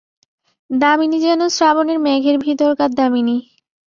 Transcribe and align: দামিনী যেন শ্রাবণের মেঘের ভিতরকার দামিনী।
দামিনী 0.69 1.17
যেন 1.19 1.41
শ্রাবণের 1.47 1.99
মেঘের 1.99 2.37
ভিতরকার 2.37 2.89
দামিনী। 2.93 3.37